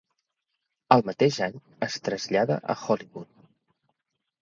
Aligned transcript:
El 0.95 1.03
mateix 1.09 1.37
any 1.49 1.61
es 1.89 2.01
trasllada 2.09 2.61
a 2.75 2.79
Hollywood. 2.85 3.33